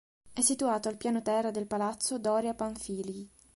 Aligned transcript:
È 0.33 0.41
situato 0.41 0.87
al 0.89 0.97
piano 0.97 1.21
terra 1.21 1.51
del 1.51 1.67
Palazzo 1.67 2.17
Doria-Pamphilij. 2.17 3.29